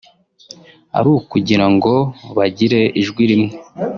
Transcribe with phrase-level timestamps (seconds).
[0.97, 1.93] ari ukugira ngo
[2.37, 3.53] bagire ijwi rimwe